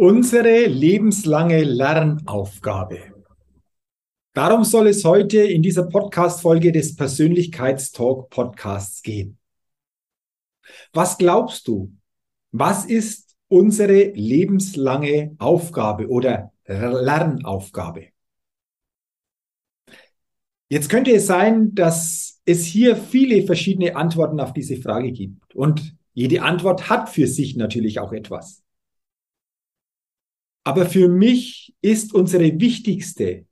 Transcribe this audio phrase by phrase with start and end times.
[0.00, 3.00] Unsere lebenslange Lernaufgabe.
[4.32, 9.36] Darum soll es heute in dieser Podcast-Folge des Persönlichkeitstalk Podcasts gehen.
[10.94, 11.92] Was glaubst du?
[12.50, 18.06] Was ist unsere lebenslange Aufgabe oder Lernaufgabe?
[20.70, 25.54] Jetzt könnte es sein, dass es hier viele verschiedene Antworten auf diese Frage gibt.
[25.54, 28.62] Und jede Antwort hat für sich natürlich auch etwas.
[30.64, 33.46] Aber für mich ist unsere wichtigste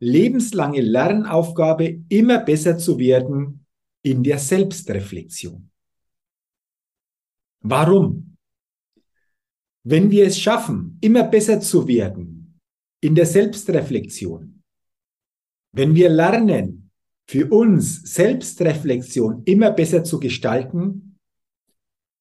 [0.00, 3.66] lebenslange Lernaufgabe, immer besser zu werden
[4.02, 5.70] in der Selbstreflexion.
[7.62, 8.36] Warum?
[9.84, 12.58] Wenn wir es schaffen, immer besser zu werden
[13.02, 14.62] in der Selbstreflexion,
[15.72, 16.90] wenn wir lernen,
[17.28, 21.16] für uns Selbstreflexion immer besser zu gestalten,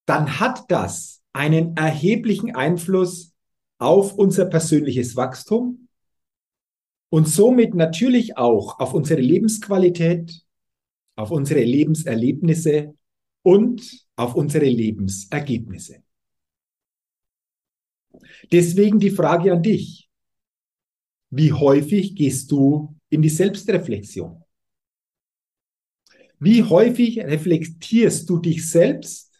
[0.05, 3.33] dann hat das einen erheblichen Einfluss
[3.79, 5.87] auf unser persönliches Wachstum
[7.09, 10.45] und somit natürlich auch auf unsere Lebensqualität,
[11.15, 12.95] auf unsere Lebenserlebnisse
[13.41, 16.03] und auf unsere Lebensergebnisse.
[18.51, 20.09] Deswegen die Frage an dich.
[21.31, 24.43] Wie häufig gehst du in die Selbstreflexion?
[26.39, 29.31] Wie häufig reflektierst du dich selbst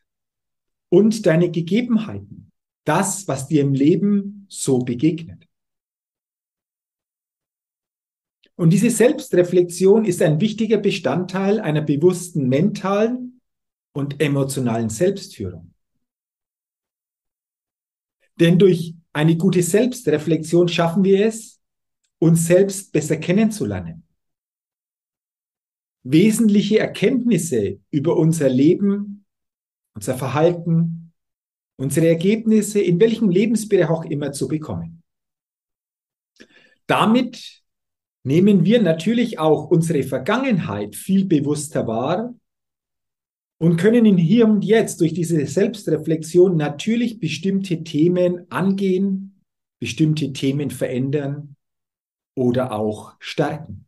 [0.89, 2.48] und deine Gegebenheiten?
[2.85, 5.47] Das, was dir im Leben so begegnet.
[8.55, 13.39] Und diese Selbstreflexion ist ein wichtiger Bestandteil einer bewussten mentalen
[13.93, 15.73] und emotionalen Selbstführung.
[18.39, 21.61] Denn durch eine gute Selbstreflexion schaffen wir es,
[22.19, 24.03] uns selbst besser kennenzulernen.
[26.03, 29.25] Wesentliche Erkenntnisse über unser Leben,
[29.93, 31.08] unser Verhalten,
[31.79, 35.01] unsere Ergebnisse in welchem Lebensbereich auch immer zu bekommen.
[36.87, 37.63] Damit
[38.23, 42.35] nehmen wir natürlich auch unsere Vergangenheit viel bewusster wahr
[43.59, 49.41] und können in hier und jetzt durch diese Selbstreflexion natürlich bestimmte Themen angehen,
[49.79, 51.55] bestimmte Themen verändern
[52.35, 53.85] oder auch stärken.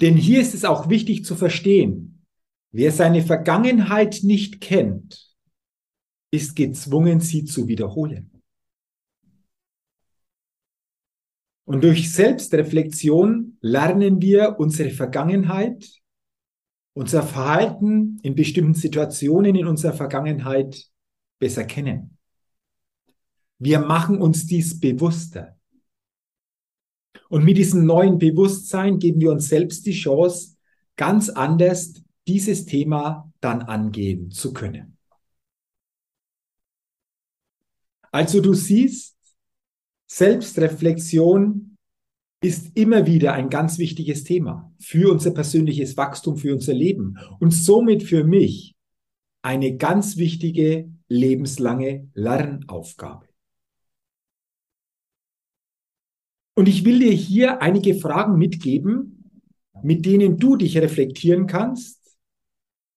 [0.00, 2.24] Denn hier ist es auch wichtig zu verstehen,
[2.70, 5.29] wer seine Vergangenheit nicht kennt,
[6.30, 8.30] ist gezwungen, sie zu wiederholen.
[11.64, 15.88] Und durch Selbstreflexion lernen wir unsere Vergangenheit,
[16.94, 20.90] unser Verhalten in bestimmten Situationen in unserer Vergangenheit
[21.38, 22.18] besser kennen.
[23.58, 25.56] Wir machen uns dies bewusster.
[27.28, 30.56] Und mit diesem neuen Bewusstsein geben wir uns selbst die Chance,
[30.96, 34.98] ganz anders dieses Thema dann angehen zu können.
[38.10, 39.16] Also du siehst,
[40.10, 41.76] Selbstreflexion
[42.42, 47.52] ist immer wieder ein ganz wichtiges Thema für unser persönliches Wachstum, für unser Leben und
[47.52, 48.74] somit für mich
[49.42, 53.26] eine ganz wichtige lebenslange Lernaufgabe.
[56.56, 59.42] Und ich will dir hier einige Fragen mitgeben,
[59.82, 62.18] mit denen du dich reflektieren kannst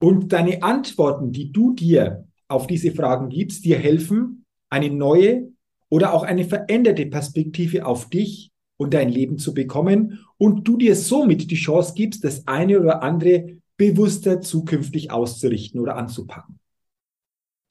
[0.01, 4.42] und deine Antworten, die du dir auf diese Fragen gibst, dir helfen,
[4.73, 5.51] eine neue
[5.89, 10.95] oder auch eine veränderte Perspektive auf dich und dein Leben zu bekommen und du dir
[10.95, 16.59] somit die Chance gibst, das eine oder andere bewusster zukünftig auszurichten oder anzupacken.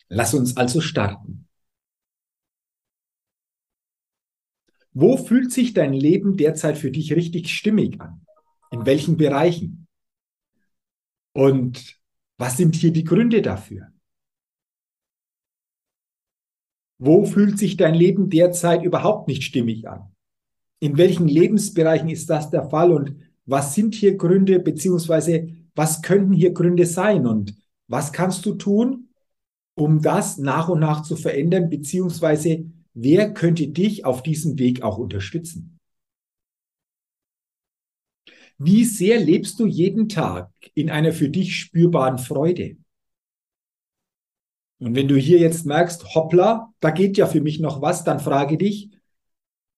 [0.08, 1.48] Lass uns also starten.
[4.92, 8.24] Wo fühlt sich dein Leben derzeit für dich richtig stimmig an?
[8.70, 9.88] In welchen Bereichen?
[11.32, 11.98] Und
[12.36, 13.91] was sind hier die Gründe dafür?
[17.04, 20.14] Wo fühlt sich dein Leben derzeit überhaupt nicht stimmig an?
[20.78, 26.32] In welchen Lebensbereichen ist das der Fall und was sind hier Gründe beziehungsweise was könnten
[26.32, 27.56] hier Gründe sein und
[27.88, 29.08] was kannst du tun,
[29.74, 34.98] um das nach und nach zu verändern beziehungsweise wer könnte dich auf diesem Weg auch
[34.98, 35.80] unterstützen?
[38.58, 42.76] Wie sehr lebst du jeden Tag in einer für dich spürbaren Freude?
[44.82, 48.18] Und wenn du hier jetzt merkst, hoppla, da geht ja für mich noch was, dann
[48.18, 48.90] frage dich,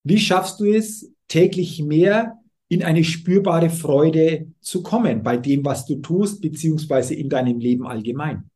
[0.02, 5.84] wie schaffst du es, täglich mehr in eine spürbare Freude zu kommen bei dem, was
[5.84, 8.50] du tust, beziehungsweise in deinem Leben allgemein?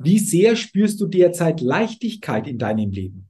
[0.00, 3.28] Wie sehr spürst du derzeit Leichtigkeit in deinem Leben?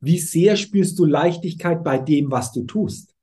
[0.00, 3.14] Wie sehr spürst du Leichtigkeit bei dem, was du tust?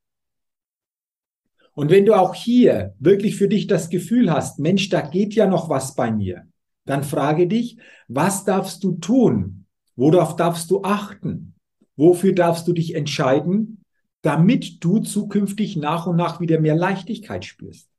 [1.76, 5.48] Und wenn du auch hier wirklich für dich das Gefühl hast, Mensch, da geht ja
[5.48, 6.48] noch was bei mir,
[6.86, 7.78] dann frage dich,
[8.08, 9.66] was darfst du tun?
[9.96, 11.56] Worauf darfst du achten?
[11.96, 13.84] Wofür darfst du dich entscheiden,
[14.22, 17.90] damit du zukünftig nach und nach wieder mehr Leichtigkeit spürst?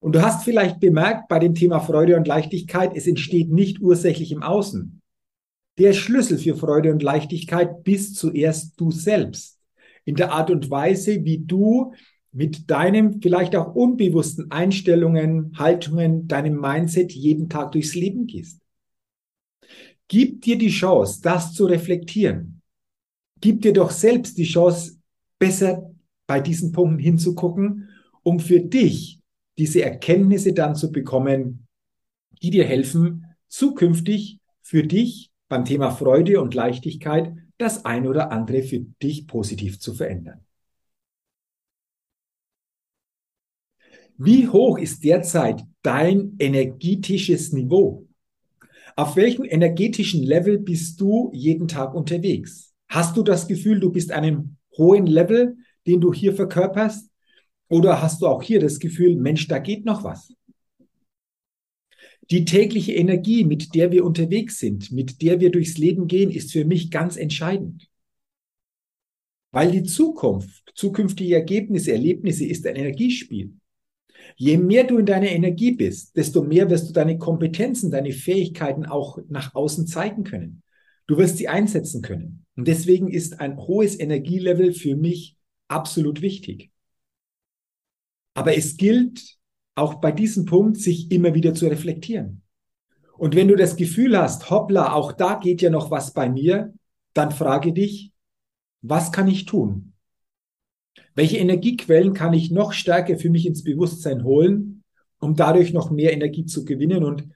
[0.00, 4.32] Und du hast vielleicht bemerkt bei dem Thema Freude und Leichtigkeit, es entsteht nicht ursächlich
[4.32, 5.00] im Außen.
[5.78, 9.53] Der Schlüssel für Freude und Leichtigkeit bist zuerst du selbst.
[10.04, 11.94] In der Art und Weise, wie du
[12.32, 18.60] mit deinem vielleicht auch unbewussten Einstellungen, Haltungen, deinem Mindset jeden Tag durchs Leben gehst.
[20.08, 22.60] Gib dir die Chance, das zu reflektieren.
[23.40, 24.98] Gib dir doch selbst die Chance,
[25.38, 25.90] besser
[26.26, 27.88] bei diesen Punkten hinzugucken,
[28.22, 29.20] um für dich
[29.58, 31.66] diese Erkenntnisse dann zu bekommen,
[32.42, 38.62] die dir helfen, zukünftig für dich beim Thema Freude und Leichtigkeit das ein oder andere
[38.62, 40.44] für dich positiv zu verändern.
[44.16, 48.06] Wie hoch ist derzeit dein energetisches Niveau?
[48.96, 52.72] Auf welchem energetischen Level bist du jeden Tag unterwegs?
[52.88, 55.56] Hast du das Gefühl, du bist einem hohen Level,
[55.86, 57.10] den du hier verkörperst?
[57.68, 60.32] Oder hast du auch hier das Gefühl, Mensch, da geht noch was?
[62.30, 66.52] Die tägliche Energie, mit der wir unterwegs sind, mit der wir durchs Leben gehen, ist
[66.52, 67.88] für mich ganz entscheidend.
[69.50, 73.54] Weil die Zukunft, zukünftige Ergebnisse, Erlebnisse ist ein Energiespiel.
[74.36, 78.84] Je mehr du in deiner Energie bist, desto mehr wirst du deine Kompetenzen, deine Fähigkeiten
[78.84, 80.62] auch nach außen zeigen können.
[81.06, 82.46] Du wirst sie einsetzen können.
[82.56, 85.36] Und deswegen ist ein hohes Energielevel für mich
[85.68, 86.70] absolut wichtig.
[88.34, 89.36] Aber es gilt
[89.74, 92.42] auch bei diesem Punkt, sich immer wieder zu reflektieren.
[93.16, 96.74] Und wenn du das Gefühl hast, hoppla, auch da geht ja noch was bei mir,
[97.12, 98.12] dann frage dich,
[98.82, 99.92] was kann ich tun?
[101.14, 104.82] Welche Energiequellen kann ich noch stärker für mich ins Bewusstsein holen,
[105.20, 107.04] um dadurch noch mehr Energie zu gewinnen?
[107.04, 107.28] Und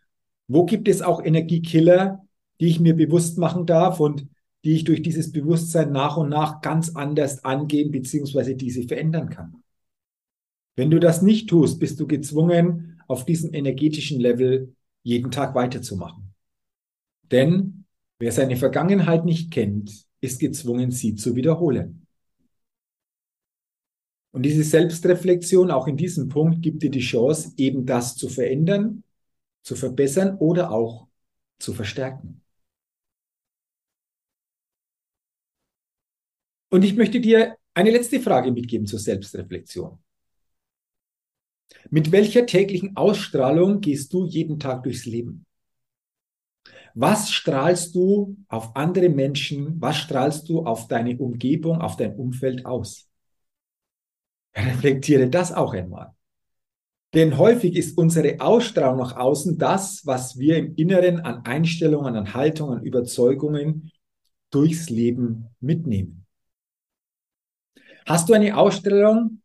[0.49, 2.25] wo gibt es auch Energiekiller,
[2.61, 4.27] die ich mir bewusst machen darf und
[4.65, 8.55] die ich durch dieses Bewusstsein nach und nach ganz anders angehen bzw.
[8.55, 9.63] diese verändern kann?
[10.79, 16.33] Wenn du das nicht tust, bist du gezwungen, auf diesem energetischen Level jeden Tag weiterzumachen.
[17.33, 17.85] Denn
[18.21, 22.07] wer seine Vergangenheit nicht kennt, ist gezwungen, sie zu wiederholen.
[24.31, 29.03] Und diese Selbstreflexion auch in diesem Punkt gibt dir die Chance, eben das zu verändern,
[29.65, 31.09] zu verbessern oder auch
[31.59, 32.41] zu verstärken.
[36.71, 39.99] Und ich möchte dir eine letzte Frage mitgeben zur Selbstreflexion.
[41.91, 45.47] Mit welcher täglichen Ausstrahlung gehst du jeden Tag durchs Leben?
[46.95, 49.81] Was strahlst du auf andere Menschen?
[49.81, 53.09] Was strahlst du auf deine Umgebung, auf dein Umfeld aus?
[54.55, 56.15] Reflektiere das auch einmal.
[57.15, 62.35] Denn häufig ist unsere Ausstrahlung nach außen das, was wir im Inneren an Einstellungen, an
[62.35, 63.91] Haltungen, an Überzeugungen
[64.51, 66.27] durchs Leben mitnehmen.
[68.05, 69.41] Hast du eine Ausstrahlung,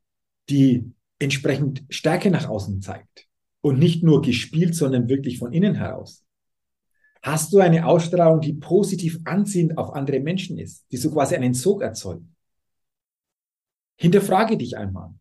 [0.49, 0.91] die
[1.23, 3.27] entsprechend Stärke nach außen zeigt
[3.61, 6.23] und nicht nur gespielt, sondern wirklich von innen heraus?
[7.21, 11.53] Hast du eine Ausstrahlung, die positiv anziehend auf andere Menschen ist, die so quasi einen
[11.53, 12.25] Sog erzeugt?
[13.95, 15.13] Hinterfrage dich einmal.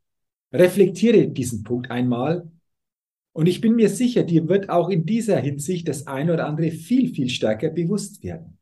[0.52, 2.50] Reflektiere diesen Punkt einmal.
[3.32, 6.72] Und ich bin mir sicher, dir wird auch in dieser Hinsicht das eine oder andere
[6.72, 8.58] viel, viel stärker bewusst werden.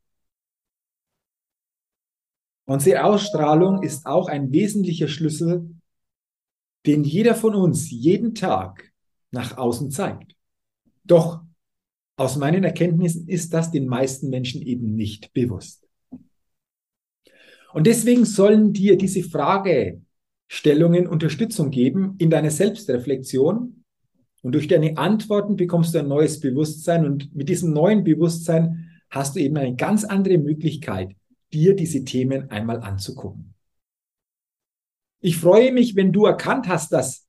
[2.66, 5.79] Unsere Ausstrahlung ist auch ein wesentlicher Schlüssel
[6.86, 8.92] den jeder von uns jeden Tag
[9.30, 10.34] nach außen zeigt.
[11.04, 11.42] Doch
[12.16, 15.86] aus meinen Erkenntnissen ist das den meisten Menschen eben nicht bewusst.
[17.72, 23.84] Und deswegen sollen dir diese Fragestellungen Unterstützung geben in deiner Selbstreflexion.
[24.42, 27.06] Und durch deine Antworten bekommst du ein neues Bewusstsein.
[27.06, 31.14] Und mit diesem neuen Bewusstsein hast du eben eine ganz andere Möglichkeit,
[31.52, 33.54] dir diese Themen einmal anzugucken.
[35.20, 37.26] Ich freue mich, wenn du erkannt hast, dass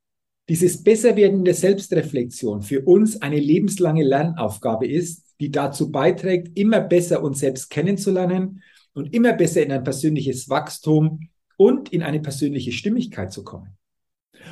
[0.48, 7.22] dieses Besserwerden der Selbstreflexion für uns eine lebenslange Lernaufgabe ist, die dazu beiträgt, immer besser
[7.22, 8.62] uns selbst kennenzulernen
[8.94, 13.78] und immer besser in ein persönliches Wachstum und in eine persönliche Stimmigkeit zu kommen.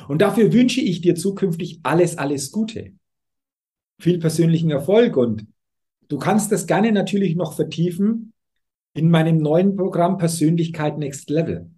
[0.08, 2.92] Und dafür wünsche ich dir zukünftig alles, alles Gute.
[3.98, 5.46] Viel persönlichen Erfolg und
[6.08, 8.32] du kannst das gerne natürlich noch vertiefen
[8.94, 11.70] in meinem neuen Programm Persönlichkeit Next Level.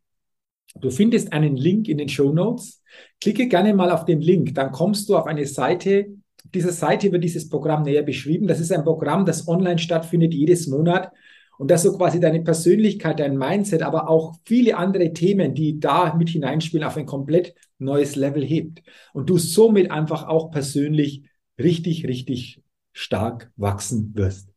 [0.81, 2.83] Du findest einen Link in den Show Notes.
[3.21, 6.09] Klicke gerne mal auf den Link, dann kommst du auf eine Seite.
[6.55, 8.47] Dieser Seite wird dieses Programm näher beschrieben.
[8.47, 11.13] Das ist ein Programm, das online stattfindet jedes Monat
[11.59, 16.15] und das so quasi deine Persönlichkeit, dein Mindset, aber auch viele andere Themen, die da
[16.15, 18.83] mit hineinspielen, auf ein komplett neues Level hebt.
[19.13, 21.23] Und du somit einfach auch persönlich
[21.59, 22.61] richtig, richtig
[22.93, 24.49] stark wachsen wirst.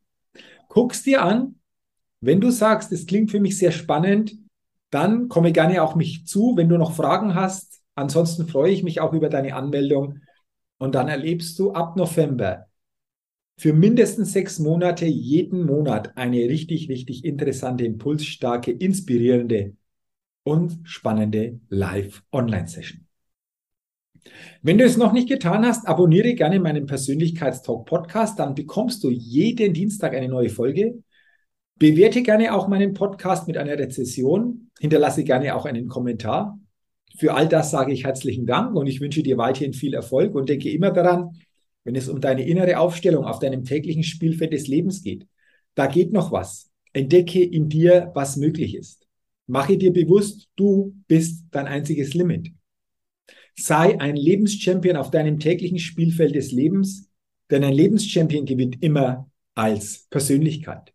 [0.67, 1.55] Guck's dir an.
[2.21, 4.37] Wenn du sagst, es klingt für mich sehr spannend,
[4.89, 7.81] dann komme gerne auch mich zu, wenn du noch Fragen hast.
[7.95, 10.19] Ansonsten freue ich mich auch über deine Anmeldung.
[10.77, 12.67] Und dann erlebst du ab November
[13.57, 19.75] für mindestens sechs Monate jeden Monat eine richtig, richtig interessante, impulsstarke, inspirierende
[20.43, 23.05] und spannende Live-Online-Session.
[24.61, 29.09] Wenn du es noch nicht getan hast, abonniere gerne meinen Persönlichkeitstalk Podcast, dann bekommst du
[29.09, 31.03] jeden Dienstag eine neue Folge.
[31.77, 34.71] Bewerte gerne auch meinen Podcast mit einer Rezession.
[34.79, 36.57] Hinterlasse gerne auch einen Kommentar.
[37.17, 40.47] Für all das sage ich herzlichen Dank und ich wünsche dir weiterhin viel Erfolg und
[40.47, 41.37] denke immer daran,
[41.83, 45.27] wenn es um deine innere Aufstellung auf deinem täglichen Spielfeld des Lebens geht,
[45.75, 46.71] da geht noch was.
[46.93, 49.05] Entdecke in dir, was möglich ist.
[49.45, 52.53] Mache dir bewusst, du bist dein einziges Limit.
[53.57, 57.09] Sei ein Lebenschampion auf deinem täglichen Spielfeld des Lebens,
[57.51, 60.94] denn ein Lebenschampion gewinnt immer als Persönlichkeit.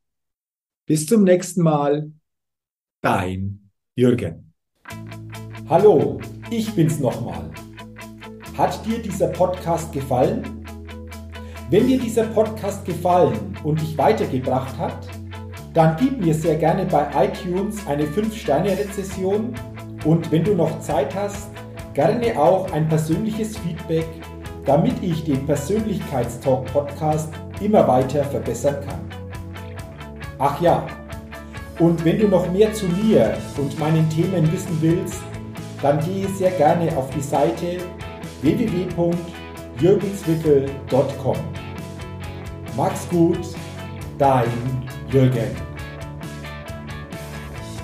[0.90, 2.10] Bis zum nächsten Mal,
[3.00, 4.52] dein Jürgen.
[5.68, 6.18] Hallo,
[6.50, 7.48] ich bin's nochmal.
[8.58, 10.66] Hat dir dieser Podcast gefallen?
[11.70, 15.06] Wenn dir dieser Podcast gefallen und dich weitergebracht hat,
[15.74, 19.54] dann gib mir sehr gerne bei iTunes eine 5-Sterne-Rezession
[20.04, 21.50] und wenn du noch Zeit hast,
[21.94, 24.08] gerne auch ein persönliches Feedback,
[24.66, 29.19] damit ich den Persönlichkeitstalk Podcast immer weiter verbessern kann.
[30.42, 30.86] Ach ja,
[31.78, 35.20] und wenn du noch mehr zu mir und meinen Themen wissen willst,
[35.82, 37.76] dann gehe sehr gerne auf die Seite
[38.40, 41.36] www.jürgenswickel.com.
[42.74, 43.40] Max gut,
[44.16, 44.48] dein
[45.12, 45.69] Jürgen.